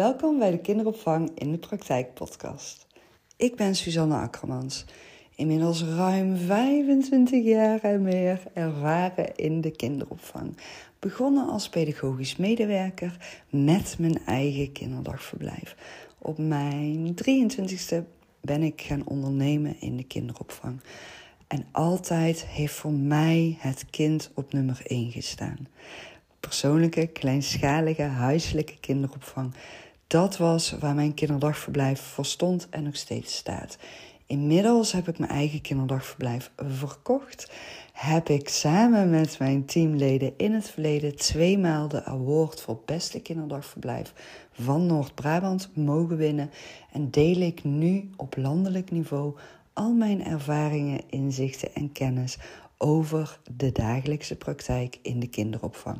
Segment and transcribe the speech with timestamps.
[0.00, 2.86] Welkom bij de Kinderopvang in de Praktijk podcast.
[3.36, 4.84] Ik ben Suzanne Akkermans,
[5.34, 10.56] inmiddels ruim 25 jaar en meer ervaren in de kinderopvang.
[10.98, 13.16] Begonnen als pedagogisch medewerker
[13.50, 15.76] met mijn eigen kinderdagverblijf.
[16.18, 17.96] Op mijn 23ste
[18.40, 20.80] ben ik gaan ondernemen in de kinderopvang.
[21.46, 25.68] En altijd heeft voor mij het kind op nummer 1 gestaan.
[26.40, 29.54] Persoonlijke, kleinschalige, huiselijke kinderopvang.
[30.10, 33.78] Dat was waar mijn kinderdagverblijf voor stond en nog steeds staat.
[34.26, 37.50] Inmiddels heb ik mijn eigen kinderdagverblijf verkocht.
[37.92, 44.12] Heb ik samen met mijn teamleden in het verleden tweemaal de award voor beste kinderdagverblijf
[44.52, 46.50] van Noord-Brabant mogen winnen.
[46.92, 49.34] En deel ik nu op landelijk niveau
[49.72, 52.38] al mijn ervaringen, inzichten en kennis
[52.78, 55.98] over de dagelijkse praktijk in de kinderopvang.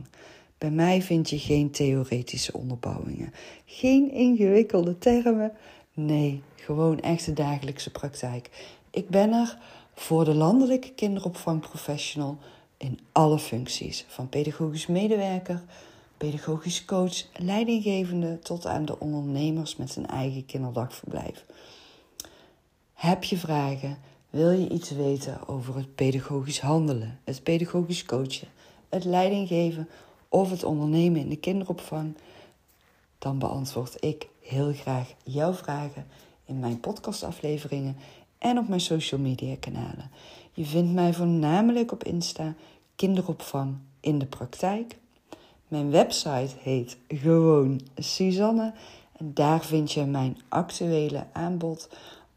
[0.61, 3.33] Bij mij vind je geen theoretische onderbouwingen,
[3.65, 5.53] geen ingewikkelde termen.
[5.95, 8.51] Nee, gewoon echte dagelijkse praktijk.
[8.91, 9.59] Ik ben er
[9.95, 12.39] voor de landelijke kinderopvangprofessional
[12.77, 15.63] in alle functies, van pedagogisch medewerker,
[16.17, 21.45] pedagogisch coach, leidinggevende tot aan de ondernemers met zijn eigen kinderdagverblijf.
[22.95, 23.99] Heb je vragen?
[24.31, 28.49] Wil je iets weten over het pedagogisch handelen, het pedagogisch coachen,
[28.89, 29.89] het leidinggeven
[30.31, 32.17] of het ondernemen in de kinderopvang?
[33.19, 36.07] Dan beantwoord ik heel graag jouw vragen
[36.45, 37.97] in mijn podcastafleveringen
[38.39, 40.11] en op mijn social media kanalen.
[40.53, 42.55] Je vindt mij voornamelijk op Insta
[42.97, 44.99] kinderopvang in de praktijk.
[45.69, 48.73] Mijn website heet gewoon Suzanne
[49.17, 51.89] en daar vind je mijn actuele aanbod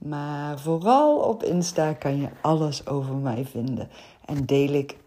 [0.03, 3.89] maar vooral op Insta kan je alles over mij vinden.
[4.25, 4.97] En deel ik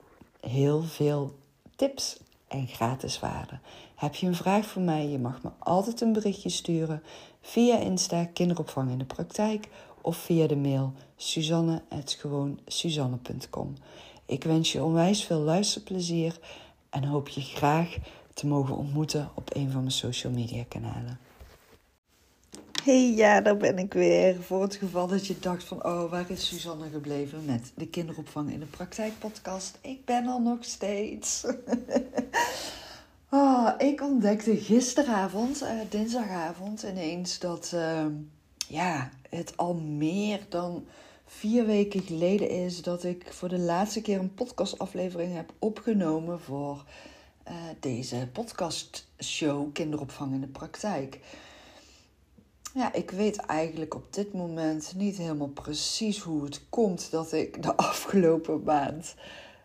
[0.41, 1.35] heel veel
[1.77, 3.61] tips en gratis waarden.
[3.95, 5.09] Heb je een vraag voor mij?
[5.09, 7.03] Je mag me altijd een berichtje sturen
[7.41, 9.69] via Insta Kinderopvang in de Praktijk
[10.01, 13.75] of via de mail suzanne.gewoonsuzanne.com.
[14.27, 16.39] Ik wens je onwijs veel luisterplezier
[16.91, 17.97] en hoop je graag
[18.35, 21.26] te mogen ontmoeten op een van mijn social media kanalen.
[22.87, 24.43] Hey, ja, daar ben ik weer.
[24.43, 28.53] Voor het geval dat je dacht van, oh, waar is Suzanne gebleven met de kinderopvang
[28.53, 29.79] in de praktijk podcast?
[29.81, 31.45] Ik ben er nog steeds.
[33.31, 38.07] oh, ik ontdekte gisteravond, uh, dinsdagavond, ineens dat, uh,
[38.69, 40.87] ja, het al meer dan
[41.25, 46.85] vier weken geleden is dat ik voor de laatste keer een podcastaflevering heb opgenomen voor
[47.49, 51.21] uh, deze podcastshow Kinderopvang in de praktijk.
[52.77, 57.63] Ja, ik weet eigenlijk op dit moment niet helemaal precies hoe het komt dat ik
[57.63, 59.15] de afgelopen maand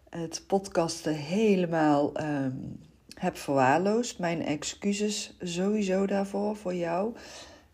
[0.09, 2.79] het podcasten helemaal um,
[3.13, 4.19] heb verwaarloosd.
[4.19, 7.15] Mijn excuses sowieso daarvoor, voor jou.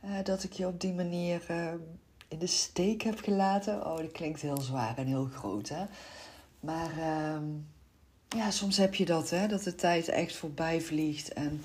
[0.06, 1.68] Uh, dat ik je op die manier uh,
[2.28, 3.86] in de steek heb gelaten.
[3.86, 5.86] Oh, dat klinkt heel zwaar en heel groot, hè.
[6.60, 7.42] Maar uh,
[8.28, 9.48] ja, soms heb je dat, hè.
[9.48, 11.64] Dat de tijd echt voorbij vliegt en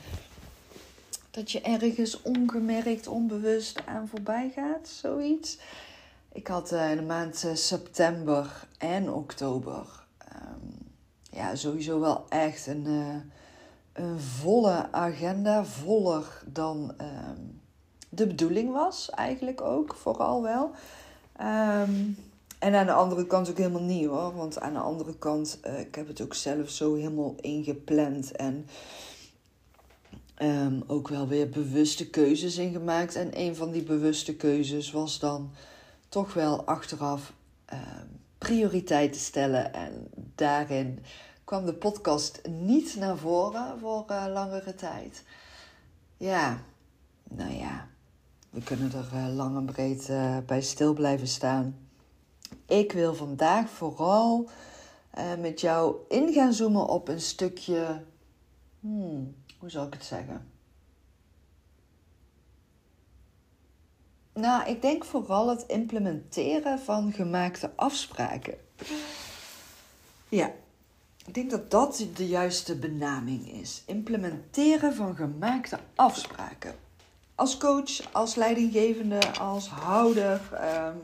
[1.33, 5.59] dat je ergens ongemerkt, onbewust aan voorbij gaat, zoiets.
[6.33, 10.05] Ik had uh, in de maand uh, september en oktober
[10.35, 10.93] um,
[11.31, 13.15] ja, sowieso wel echt een, uh,
[13.93, 15.65] een volle agenda.
[15.65, 17.61] Voller dan um,
[18.09, 20.71] de bedoeling was, eigenlijk ook, vooral wel.
[21.41, 22.17] Um,
[22.59, 24.37] en aan de andere kant ook helemaal niet hoor.
[24.37, 28.33] Want aan de andere kant, ik heb het ook zelf zo helemaal ingepland.
[28.33, 28.67] En
[30.43, 33.17] um, ook wel weer bewuste keuzes in gemaakt.
[33.17, 35.51] En een van die bewuste keuzes was dan
[36.09, 37.33] toch wel achteraf
[37.73, 39.75] um, prioriteiten stellen.
[39.75, 40.99] En daarin
[41.45, 45.25] kwam de podcast niet naar voren voor uh, langere tijd.
[46.17, 46.63] Ja,
[47.29, 47.89] nou ja,
[48.51, 51.77] we kunnen er uh, lang en breed uh, bij stil blijven staan.
[52.67, 54.49] Ik wil vandaag vooral
[55.39, 58.03] met jou in gaan zoomen op een stukje.
[58.81, 60.51] Hmm, hoe zal ik het zeggen?
[64.33, 68.55] Nou, ik denk vooral het implementeren van gemaakte afspraken.
[70.29, 70.53] Ja,
[71.27, 73.83] ik denk dat dat de juiste benaming is.
[73.87, 76.75] Implementeren van gemaakte afspraken.
[77.35, 80.41] Als coach, als leidinggevende, als houder,
[80.87, 81.01] um,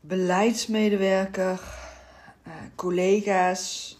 [0.00, 1.60] beleidsmedewerker,
[2.46, 3.98] uh, collega's,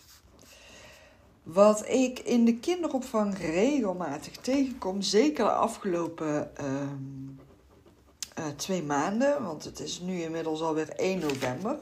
[1.44, 9.80] wat ik in de kinderopvang regelmatig tegenkom, zeker de afgelopen uh, twee maanden, want het
[9.80, 11.76] is nu inmiddels alweer 1 november.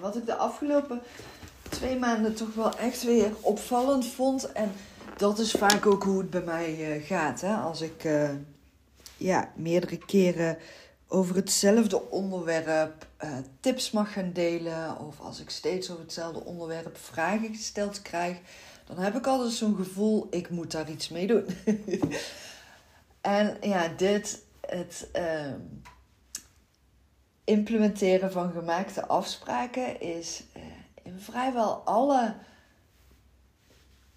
[0.00, 1.02] Wat ik de afgelopen
[1.68, 4.72] twee maanden toch wel echt weer opvallend vond en
[5.16, 7.40] dat is vaak ook hoe het bij mij gaat.
[7.40, 7.54] Hè?
[7.54, 8.08] Als ik
[9.16, 10.58] ja, meerdere keren
[11.08, 13.06] over hetzelfde onderwerp
[13.60, 14.98] tips mag gaan delen.
[14.98, 18.38] Of als ik steeds over hetzelfde onderwerp vragen gesteld krijg.
[18.86, 21.46] Dan heb ik altijd zo'n gevoel, ik moet daar iets mee doen.
[23.20, 25.60] en ja, dit, het ehm,
[27.44, 30.62] implementeren van gemaakte afspraken is uh,
[31.02, 32.34] in vrijwel alle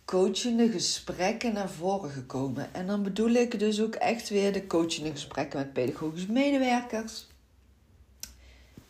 [0.09, 2.73] coachende gesprekken naar voren gekomen.
[2.73, 7.27] En dan bedoel ik dus ook echt weer de coachende gesprekken met pedagogische medewerkers,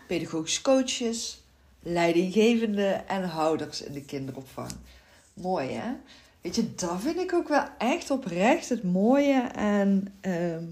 [0.07, 1.41] pedagogische coaches,
[1.79, 4.71] leidinggevenden en houders in de kinderopvang.
[5.33, 5.93] Mooi hè?
[6.41, 10.67] Weet je, dat vind ik ook wel echt oprecht het mooie en ehm,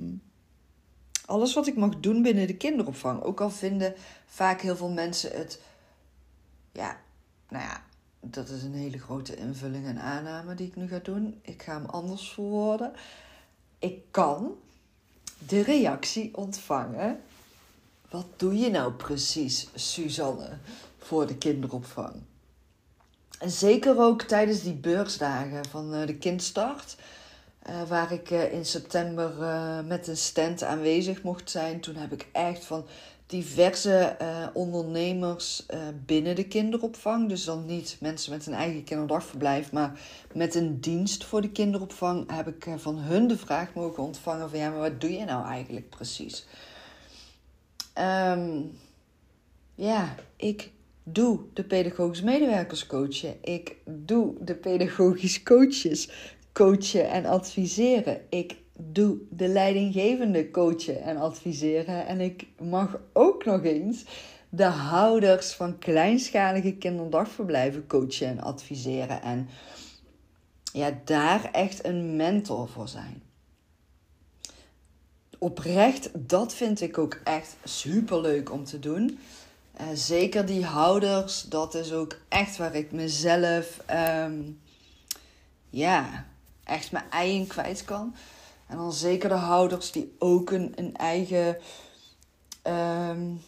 [1.26, 3.22] alles wat ik mag doen binnen de kinderopvang.
[3.22, 3.94] Ook al vinden
[4.26, 5.62] vaak heel veel mensen het,
[6.72, 7.00] ja,
[7.50, 7.86] nou ja,
[8.20, 11.40] dat is een hele grote invulling en aanname die ik nu ga doen.
[11.42, 12.94] Ik ga hem anders verwoorden.
[13.80, 14.56] Ik kan
[15.48, 17.20] de reactie ontvangen.
[18.10, 20.58] Wat doe je nou precies, Suzanne,
[20.98, 22.14] voor de kinderopvang?
[23.40, 26.96] En zeker ook tijdens die beursdagen van eh, de Kindstart.
[27.70, 31.80] Uh, waar ik uh, in september uh, met een stand aanwezig mocht zijn.
[31.80, 32.86] Toen heb ik echt van
[33.26, 34.18] diverse
[34.54, 35.66] ondernemers
[36.06, 37.30] binnen de kinderopvang.
[37.30, 40.00] Dus dan niet mensen met een eigen kinderdagverblijf, maar
[40.34, 42.32] met een dienst voor de kinderopvang.
[42.32, 45.46] Heb ik van hun de vraag mogen ontvangen: van ja, maar wat doe je nou
[45.46, 46.46] eigenlijk precies?
[48.00, 48.78] Um,
[49.76, 50.72] ja, ik
[51.04, 53.36] doe de pedagogisch medewerkers coachen.
[53.42, 56.10] Ik doe de pedagogisch coaches
[56.58, 58.22] coachen en adviseren.
[58.30, 62.08] Ik doe de leidinggevende coachen en adviseren.
[62.08, 64.06] En ik mag ook nog eens
[64.50, 69.22] de houders van kleinschalige kinderdagverblijven coachen en adviseren.
[69.22, 69.50] En
[70.74, 73.22] ja, daar echt een mentor voor zijn.
[75.38, 79.20] Oprecht, dat vind ik ook echt super leuk om te doen.
[79.82, 83.82] Uh, zeker die houders, dat is ook echt waar ik mezelf,
[84.26, 84.60] um,
[85.70, 86.26] ja,
[86.68, 88.16] echt mijn ei kwijt kan.
[88.68, 91.58] En dan zeker de houders die ook een, een eigen,
[92.64, 93.42] um,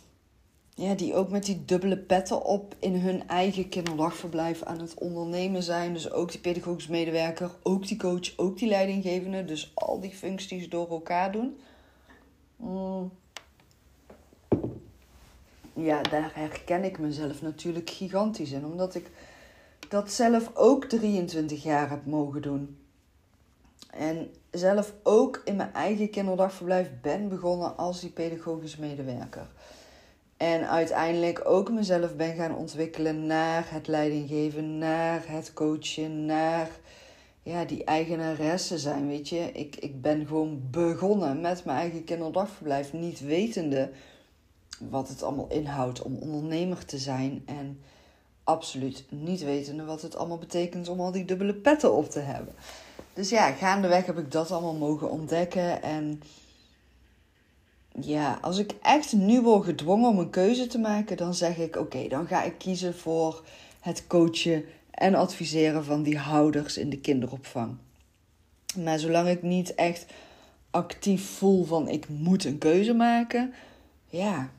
[0.73, 5.63] ja, die ook met die dubbele petten op in hun eigen kinderdagverblijf aan het ondernemen
[5.63, 5.93] zijn.
[5.93, 9.45] Dus ook die pedagogisch medewerker, ook die coach, ook die leidinggevende.
[9.45, 11.59] Dus al die functies door elkaar doen.
[12.55, 13.11] Mm
[15.83, 18.65] ja, daar herken ik mezelf natuurlijk gigantisch in.
[18.65, 19.09] Omdat ik
[19.89, 22.77] dat zelf ook 23 jaar heb mogen doen.
[23.99, 29.47] En zelf ook in mijn eigen kinderdagverblijf ben begonnen als die pedagogisch medewerker.
[30.37, 36.69] En uiteindelijk ook mezelf ben gaan ontwikkelen naar het leidinggeven, naar het coachen, naar
[37.43, 39.07] ja, die eigenaresse zijn.
[39.07, 43.89] Weet je, ik, ik ben gewoon begonnen met mijn eigen kinderdagverblijf, niet wetende
[44.89, 47.43] wat het allemaal inhoudt om ondernemer te zijn.
[47.45, 47.79] En
[48.49, 52.53] absoluut niet wetende wat het allemaal betekent om al die dubbele petten op te hebben.
[53.13, 55.83] Dus ja, gaandeweg heb ik dat allemaal mogen ontdekken.
[55.83, 56.21] En
[58.01, 61.75] ja, als ik echt nu word gedwongen om een keuze te maken, dan zeg ik:
[61.75, 63.43] oké, dan ga ik kiezen voor
[63.79, 67.75] het coachen en adviseren van die houders in de kinderopvang.
[68.75, 70.05] Maar zolang ik niet echt
[70.71, 73.53] actief voel van ik moet een keuze maken,
[74.09, 74.49] ja,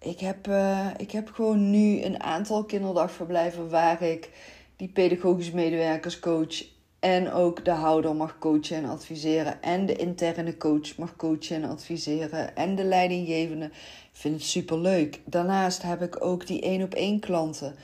[0.00, 4.30] ik heb, uh, ik heb gewoon nu een aantal kinderdagverblijven waar ik
[4.76, 6.64] die pedagogisch medewerkers coach
[7.00, 9.62] en ook de houder mag coachen en adviseren.
[9.62, 12.56] En de interne coach mag coachen en adviseren.
[12.56, 13.64] En de leidinggevende.
[13.64, 13.72] Ik
[14.12, 15.20] vind het super leuk.
[15.24, 17.74] Daarnaast heb ik ook die één op één klanten.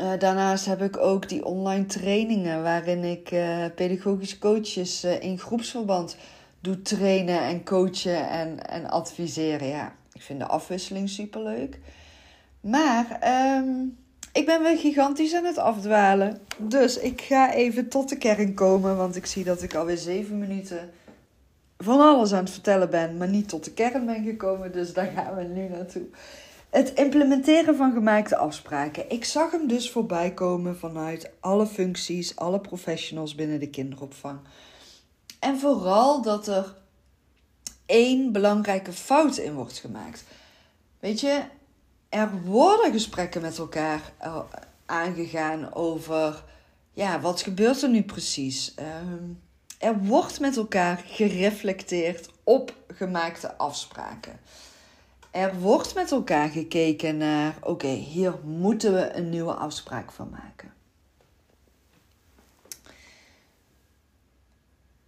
[0.00, 6.16] Uh, daarnaast heb ik ook die online trainingen waarin ik uh, pedagogisch coaches in groepsverband
[6.60, 9.68] doe trainen en coachen en, en adviseren.
[9.68, 11.78] Ja, ik vind de afwisseling super leuk.
[12.60, 13.68] Maar ehm,
[14.32, 16.38] ik ben weer gigantisch aan het afdwalen.
[16.58, 18.96] Dus ik ga even tot de kern komen.
[18.96, 20.90] Want ik zie dat ik alweer zeven minuten
[21.78, 23.16] van alles aan het vertellen ben.
[23.16, 24.72] Maar niet tot de kern ben gekomen.
[24.72, 26.06] Dus daar gaan we nu naartoe.
[26.70, 29.10] Het implementeren van gemaakte afspraken.
[29.10, 34.38] Ik zag hem dus voorbij komen vanuit alle functies, alle professionals binnen de kinderopvang.
[35.38, 36.78] En vooral dat er
[37.90, 40.24] één belangrijke fout in wordt gemaakt.
[40.98, 41.42] Weet je,
[42.08, 44.38] er worden gesprekken met elkaar eh,
[44.86, 46.44] aangegaan over,
[46.92, 48.74] ja, wat gebeurt er nu precies?
[48.74, 49.24] Ehm,
[49.78, 54.40] er wordt met elkaar gereflecteerd op gemaakte afspraken.
[55.30, 60.72] Er wordt met elkaar gekeken naar, oké, hier moeten we een nieuwe afspraak van maken.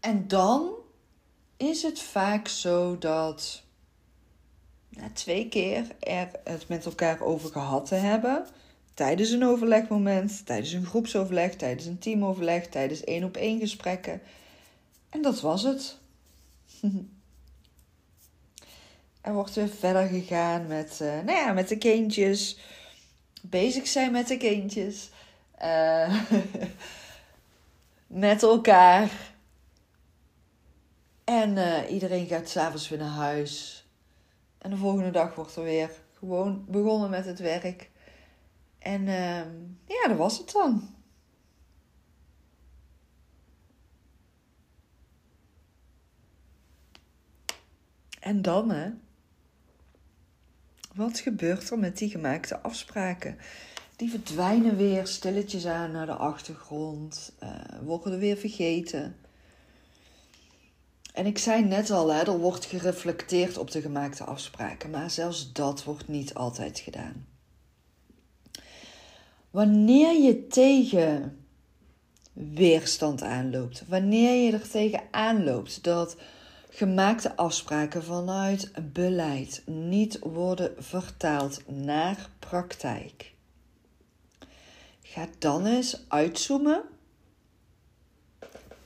[0.00, 0.81] En dan
[1.62, 3.62] is het vaak zo dat
[4.88, 8.47] na twee keer er het met elkaar over gehad te hebben,
[8.95, 14.21] tijdens een overlegmoment, tijdens een groepsoverleg, tijdens een teamoverleg, tijdens één op één gesprekken.
[15.09, 15.97] En dat was het.
[19.21, 22.59] er wordt weer verder gegaan met, uh, nou ja, met de kindjes.
[23.42, 25.11] Bezig zijn met de kindjes.
[25.62, 26.23] Uh,
[28.07, 29.31] met elkaar.
[31.32, 33.84] En uh, iedereen gaat s'avonds weer naar huis.
[34.58, 37.90] En de volgende dag wordt er weer gewoon begonnen met het werk.
[38.78, 39.44] En uh,
[39.86, 40.94] ja, dat was het dan.
[48.20, 48.90] En dan, hè?
[50.94, 53.38] Wat gebeurt er met die gemaakte afspraken?
[53.96, 57.50] Die verdwijnen weer stilletjes aan naar de achtergrond, uh,
[57.82, 59.16] worden weer vergeten.
[61.12, 65.52] En ik zei net al, hè, er wordt gereflecteerd op de gemaakte afspraken, maar zelfs
[65.52, 67.26] dat wordt niet altijd gedaan.
[69.50, 71.37] Wanneer je tegen
[72.33, 76.16] weerstand aanloopt, wanneer je er tegen aanloopt dat
[76.71, 83.33] gemaakte afspraken vanuit beleid niet worden vertaald naar praktijk,
[85.02, 86.83] ga dan eens uitzoomen.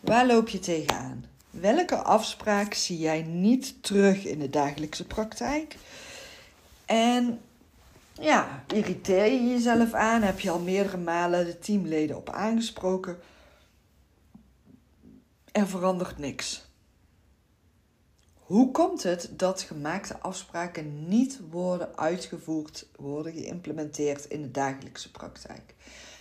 [0.00, 1.24] Waar loop je tegenaan?
[1.60, 5.76] Welke afspraak zie jij niet terug in de dagelijkse praktijk?
[6.84, 7.40] En
[8.12, 10.22] ja, irriteer je jezelf aan?
[10.22, 13.18] Heb je al meerdere malen de teamleden op aangesproken?
[15.52, 16.64] Er verandert niks.
[18.34, 25.74] Hoe komt het dat gemaakte afspraken niet worden uitgevoerd, worden geïmplementeerd in de dagelijkse praktijk?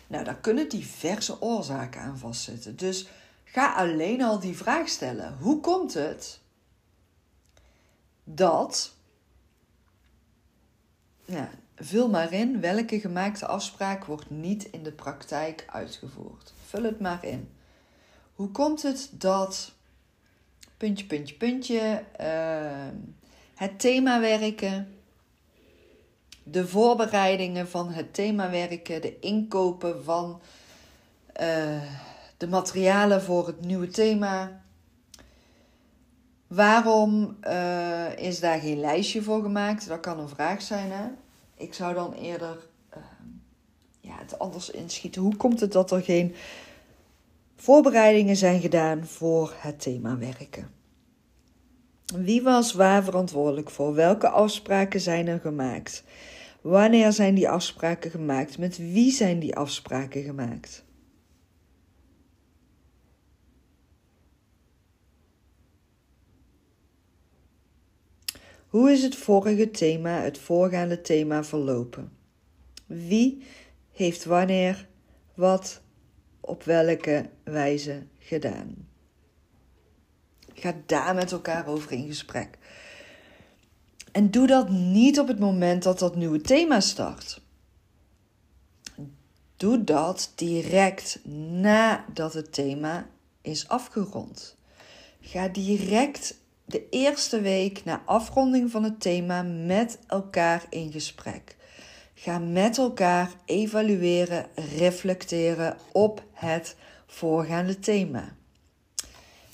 [0.08, 2.75] Nou, daar kunnen diverse oorzaken aan vastzitten.
[2.75, 3.08] Dus
[3.56, 5.38] Ga alleen al die vraag stellen.
[5.40, 6.40] Hoe komt het
[8.24, 8.94] dat.
[11.26, 16.54] Ja, vul maar in welke gemaakte afspraak wordt niet in de praktijk uitgevoerd.
[16.66, 17.50] Vul het maar in.
[18.34, 19.72] Hoe komt het dat.
[20.78, 22.04] Puntje, puntje, puntje.
[22.22, 22.88] Uh,
[23.54, 24.96] het thema werken.
[26.44, 29.02] De voorbereidingen van het thema werken.
[29.02, 30.42] De inkopen van.
[31.42, 31.82] Uh,
[32.46, 34.62] de materialen voor het nieuwe thema.
[36.48, 39.88] Waarom uh, is daar geen lijstje voor gemaakt?
[39.88, 40.92] Dat kan een vraag zijn.
[40.92, 41.06] Hè?
[41.56, 42.58] Ik zou dan eerder
[42.98, 43.04] uh,
[44.00, 45.22] ja, het anders inschieten.
[45.22, 46.36] Hoe komt het dat er geen
[47.56, 50.70] voorbereidingen zijn gedaan voor het thema werken?
[52.16, 53.94] Wie was waar verantwoordelijk voor?
[53.94, 56.04] Welke afspraken zijn er gemaakt?
[56.62, 58.58] Wanneer zijn die afspraken gemaakt?
[58.58, 60.85] Met wie zijn die afspraken gemaakt?
[68.75, 72.12] Hoe is het vorige thema, het voorgaande thema, verlopen?
[72.86, 73.44] Wie
[73.91, 74.88] heeft wanneer
[75.34, 75.82] wat
[76.39, 78.88] op welke wijze gedaan?
[80.53, 82.58] Ga daar met elkaar over in gesprek.
[84.12, 87.41] En doe dat niet op het moment dat dat nieuwe thema start.
[89.58, 91.20] Doe dat direct
[91.62, 93.10] nadat het thema
[93.41, 94.58] is afgerond.
[95.22, 101.56] Ga direct de eerste week na afronding van het thema met elkaar in gesprek.
[102.14, 104.46] Ga met elkaar evalueren,
[104.78, 106.76] reflecteren op het
[107.08, 108.36] voorgaande thema.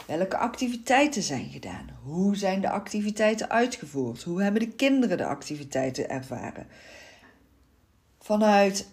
[0.07, 1.89] Welke activiteiten zijn gedaan?
[2.03, 4.23] Hoe zijn de activiteiten uitgevoerd?
[4.23, 6.67] Hoe hebben de kinderen de activiteiten ervaren?
[8.19, 8.87] Vanuit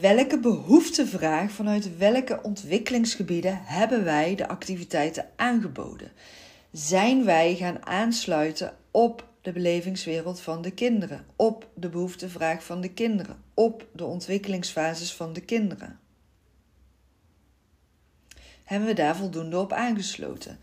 [0.00, 6.12] welke behoeftevraag, vanuit welke ontwikkelingsgebieden hebben wij de activiteiten aangeboden?
[6.74, 12.88] Zijn wij gaan aansluiten op de belevingswereld van de kinderen, op de behoeftevraag van de
[12.88, 15.98] kinderen, op de ontwikkelingsfases van de kinderen.
[18.64, 20.58] Hebben we daar voldoende op aangesloten?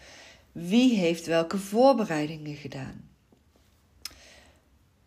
[0.51, 3.09] Wie heeft welke voorbereidingen gedaan?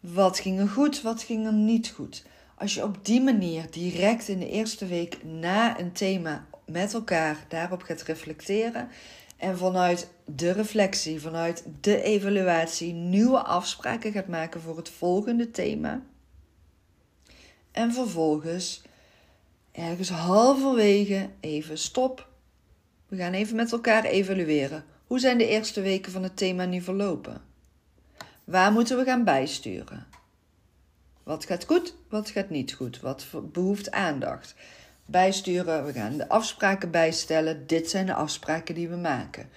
[0.01, 2.25] Wat ging er goed, wat ging er niet goed?
[2.55, 7.45] Als je op die manier direct in de eerste week na een thema met elkaar
[7.49, 8.89] daarop gaat reflecteren,
[9.37, 16.03] en vanuit de reflectie, vanuit de evaluatie, nieuwe afspraken gaat maken voor het volgende thema.
[17.71, 18.83] En vervolgens
[19.73, 22.29] ergens halverwege even stop.
[23.09, 24.85] We gaan even met elkaar evalueren.
[25.07, 27.43] Hoe zijn de eerste weken van het thema nu verlopen?
[28.45, 30.07] Waar moeten we gaan bijsturen?
[31.23, 33.01] Wat gaat goed, wat gaat niet goed?
[33.01, 34.55] Wat behoeft aandacht?
[35.07, 35.85] bijsturen.
[35.85, 37.67] We gaan de afspraken bijstellen.
[37.67, 39.49] Dit zijn de afspraken die we maken.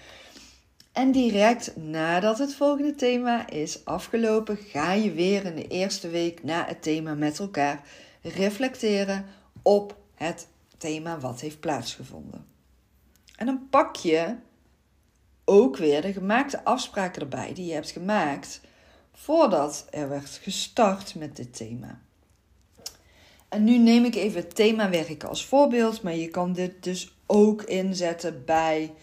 [0.98, 6.44] En direct nadat het volgende thema is afgelopen, ga je weer in de eerste week
[6.44, 7.84] na het thema met elkaar
[8.22, 9.25] reflecteren
[9.62, 12.46] op het thema wat heeft plaatsgevonden.
[13.36, 14.36] En dan pak je
[15.46, 18.62] ook weer de gemaakte afspraken erbij die je hebt gemaakt
[19.13, 22.01] voordat er werd gestart met dit thema.
[23.50, 27.16] En nu neem ik even het thema werken als voorbeeld, maar je kan dit dus
[27.25, 28.94] ook inzetten bij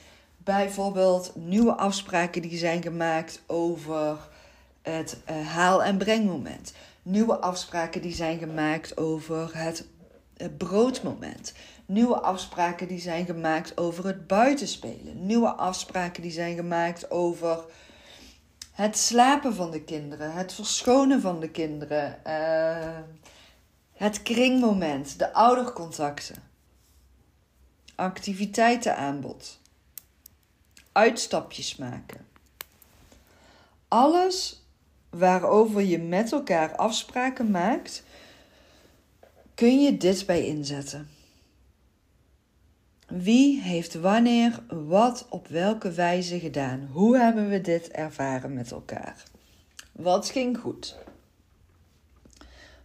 [0.44, 4.18] bijvoorbeeld nieuwe afspraken die zijn gemaakt over
[4.82, 6.74] het uh, haal- en brengmoment.
[7.02, 9.86] Nieuwe afspraken die zijn gemaakt over het,
[10.36, 11.52] het broodmoment.
[11.86, 15.26] Nieuwe afspraken die zijn gemaakt over het buitenspelen.
[15.26, 17.64] Nieuwe afspraken die zijn gemaakt over
[18.72, 22.98] het slapen van de kinderen, het verschonen van de kinderen, uh,
[23.92, 26.42] het kringmoment, de oudercontacten,
[27.94, 29.60] activiteitenaanbod,
[30.94, 32.26] uitstapjes maken.
[33.88, 34.62] Alles
[35.10, 38.02] waarover je met elkaar afspraken maakt,
[39.54, 41.08] kun je dit bij inzetten.
[43.06, 46.88] Wie heeft wanneer wat op welke wijze gedaan?
[46.92, 49.22] Hoe hebben we dit ervaren met elkaar?
[49.92, 50.96] Wat ging goed?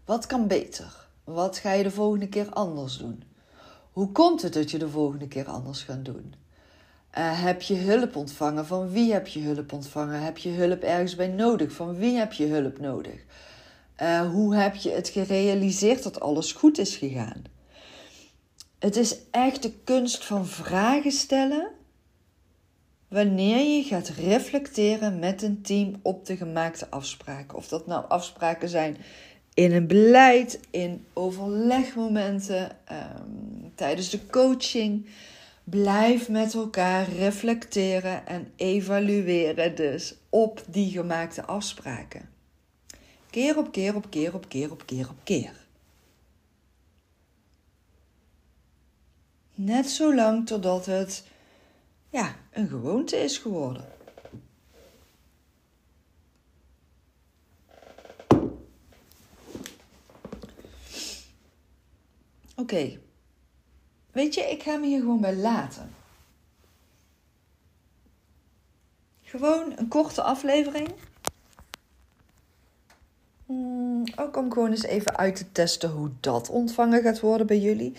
[0.05, 1.07] Wat kan beter?
[1.23, 3.23] Wat ga je de volgende keer anders doen?
[3.91, 6.33] Hoe komt het dat je de volgende keer anders gaat doen?
[7.17, 8.65] Uh, heb je hulp ontvangen?
[8.65, 10.21] Van wie heb je hulp ontvangen?
[10.21, 11.71] Heb je hulp ergens bij nodig?
[11.71, 13.25] Van wie heb je hulp nodig?
[14.01, 17.43] Uh, hoe heb je het gerealiseerd dat alles goed is gegaan?
[18.79, 21.67] Het is echt de kunst van vragen stellen
[23.07, 27.57] wanneer je gaat reflecteren met een team op de gemaakte afspraken.
[27.57, 28.97] Of dat nou afspraken zijn
[29.53, 35.05] in een beleid, in overlegmomenten, um, tijdens de coaching.
[35.69, 42.29] Blijf met elkaar reflecteren en evalueren dus op die gemaakte afspraken.
[43.29, 45.53] Keer op keer op keer op keer op keer op keer.
[49.53, 51.23] Net zo lang totdat het
[52.09, 53.87] ja, een gewoonte is geworden.
[62.55, 62.99] Oké.
[64.11, 65.93] Weet je, ik ga me hier gewoon bij laten.
[69.23, 70.89] Gewoon een korte aflevering.
[73.45, 77.59] Hmm, ook om gewoon eens even uit te testen hoe dat ontvangen gaat worden bij
[77.59, 77.93] jullie.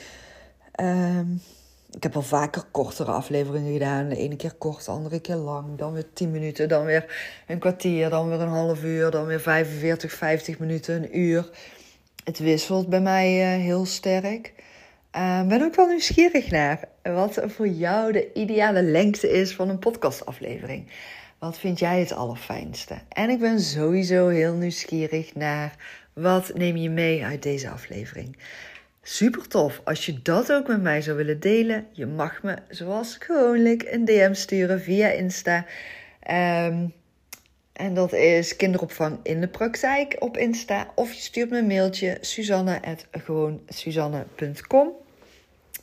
[0.80, 1.42] Um,
[1.90, 4.08] ik heb al vaker kortere afleveringen gedaan.
[4.08, 5.78] De ene keer kort, de andere keer lang.
[5.78, 9.40] Dan weer 10 minuten, dan weer een kwartier, dan weer een half uur, dan weer
[9.40, 11.50] 45, 50 minuten, een uur.
[12.24, 14.52] Het wisselt bij mij uh, heel sterk.
[15.16, 19.78] Uh, ben ook wel nieuwsgierig naar wat voor jou de ideale lengte is van een
[19.78, 20.90] podcastaflevering.
[21.38, 22.94] Wat vind jij het allerfijnste?
[23.08, 25.74] En ik ben sowieso heel nieuwsgierig naar
[26.12, 28.36] wat neem je mee uit deze aflevering.
[29.02, 31.86] Super tof als je dat ook met mij zou willen delen.
[31.92, 35.66] Je mag me zoals gewoonlijk een DM sturen via Insta.
[36.66, 36.92] Um,
[37.72, 40.90] en dat is kinderopvang in de praktijk op Insta.
[40.94, 44.88] Of je stuurt me een mailtje suzanne.gewoonsuzanne.com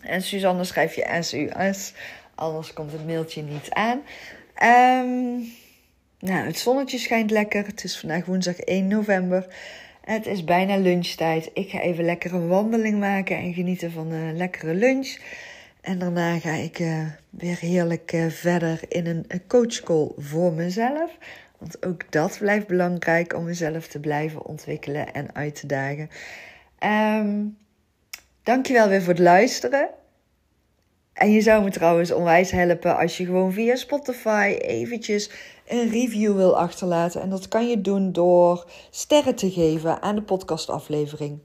[0.02, 1.94] En Suzanne schrijf je S-U-S,
[2.36, 4.02] anders komt het mailtje niet aan.
[4.64, 5.52] Um,
[6.20, 7.66] nou, het zonnetje schijnt lekker.
[7.66, 9.48] Het is vandaag woensdag 1 november.
[10.02, 11.50] Het is bijna lunchtijd.
[11.54, 15.18] Ik ga even lekker een wandeling maken en genieten van een lekkere lunch.
[15.82, 21.12] En daarna ga ik uh, weer heerlijk uh, verder in een coachcall voor mezelf.
[21.58, 26.10] Want ook dat blijft belangrijk om mezelf te blijven ontwikkelen en uit te dagen.
[27.20, 27.58] Um,
[28.44, 29.90] dankjewel weer voor het luisteren.
[31.14, 35.32] En je zou me trouwens onwijs helpen als je gewoon via Spotify eventjes
[35.68, 37.22] een review wil achterlaten.
[37.22, 41.40] En dat kan je doen door sterren te geven aan de podcastaflevering.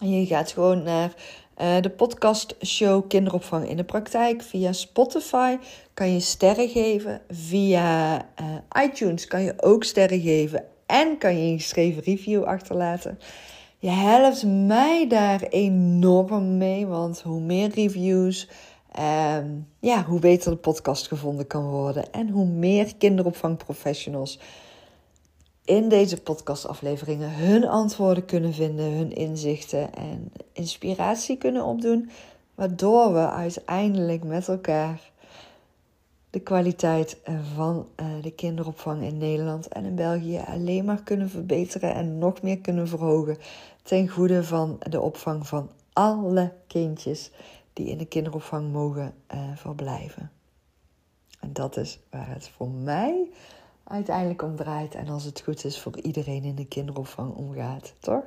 [0.00, 1.14] En je gaat gewoon naar
[1.60, 4.42] uh, de podcastshow Kinderopvang in de Praktijk.
[4.42, 5.56] Via Spotify
[5.94, 7.20] kan je sterren geven.
[7.28, 10.64] Via uh, iTunes kan je ook sterren geven.
[10.86, 13.18] En kan je een geschreven review achterlaten.
[13.78, 18.48] Je helpt mij daar enorm mee, want hoe meer reviews,
[19.38, 22.12] um, ja, hoe beter de podcast gevonden kan worden.
[22.12, 24.38] En hoe meer kinderopvangprofessionals
[25.64, 32.10] in deze podcastafleveringen hun antwoorden kunnen vinden, hun inzichten en inspiratie kunnen opdoen.
[32.54, 35.10] Waardoor we uiteindelijk met elkaar
[36.30, 37.16] de kwaliteit
[37.54, 42.42] van uh, de kinderopvang in Nederland en in België alleen maar kunnen verbeteren en nog
[42.42, 43.36] meer kunnen verhogen
[43.82, 47.30] ten goede van de opvang van alle kindjes
[47.72, 50.30] die in de kinderopvang mogen uh, verblijven.
[51.40, 53.28] En dat is waar het voor mij
[53.90, 54.94] uiteindelijk om draait.
[54.94, 58.24] En als het goed is voor iedereen in de kinderopvang omgaat, toch?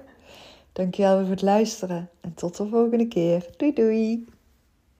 [0.71, 3.45] Dankjewel voor het luisteren en tot de volgende keer.
[3.57, 4.25] Doei doei!